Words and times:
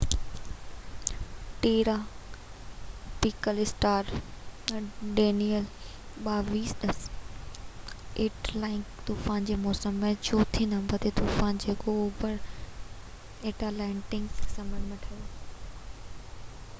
tropical 1.63 3.59
storm 3.65 4.87
Danielle 5.19 5.67
2010 6.29 7.05
Atlantic 8.25 9.05
طوفان 9.11 9.45
جي 9.51 9.59
موسم 9.69 10.01
جو 10.09 10.13
چوٿين 10.31 10.73
نمبر 10.77 11.05
تي 11.07 11.13
طوفان 11.23 11.63
جيڪو 11.67 11.99
اوڀر 12.01 12.35
ايٽلانٽڪ 13.53 14.43
سمنڊ 14.59 14.93
۾ 14.99 15.01
ٺهيو 15.07 15.49